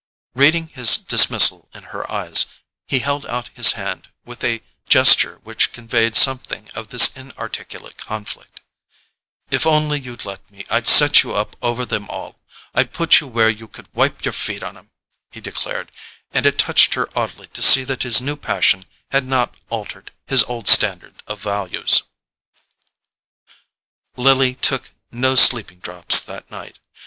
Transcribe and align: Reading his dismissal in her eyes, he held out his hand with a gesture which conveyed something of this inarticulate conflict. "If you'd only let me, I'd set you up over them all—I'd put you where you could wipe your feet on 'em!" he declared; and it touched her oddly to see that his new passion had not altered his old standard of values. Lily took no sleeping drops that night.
Reading 0.33 0.65
his 0.69 0.97
dismissal 0.97 1.69
in 1.75 1.83
her 1.93 2.11
eyes, 2.11 2.47
he 2.87 3.01
held 3.01 3.23
out 3.27 3.49
his 3.53 3.73
hand 3.73 4.09
with 4.25 4.43
a 4.43 4.63
gesture 4.89 5.39
which 5.43 5.71
conveyed 5.71 6.15
something 6.15 6.67
of 6.73 6.87
this 6.87 7.15
inarticulate 7.15 7.97
conflict. 7.97 8.61
"If 9.51 9.63
you'd 9.63 9.69
only 9.69 10.01
let 10.01 10.49
me, 10.49 10.65
I'd 10.71 10.87
set 10.87 11.21
you 11.21 11.35
up 11.35 11.55
over 11.61 11.85
them 11.85 12.09
all—I'd 12.09 12.93
put 12.93 13.19
you 13.19 13.27
where 13.27 13.47
you 13.51 13.67
could 13.67 13.93
wipe 13.93 14.25
your 14.25 14.31
feet 14.33 14.63
on 14.63 14.75
'em!" 14.75 14.89
he 15.29 15.39
declared; 15.39 15.91
and 16.31 16.47
it 16.47 16.57
touched 16.57 16.95
her 16.95 17.07
oddly 17.15 17.45
to 17.49 17.61
see 17.61 17.83
that 17.83 18.01
his 18.01 18.19
new 18.19 18.35
passion 18.35 18.85
had 19.11 19.25
not 19.27 19.53
altered 19.69 20.09
his 20.25 20.41
old 20.45 20.67
standard 20.67 21.21
of 21.27 21.41
values. 21.41 22.01
Lily 24.17 24.55
took 24.55 24.89
no 25.11 25.35
sleeping 25.35 25.77
drops 25.77 26.21
that 26.21 26.49
night. 26.49 26.79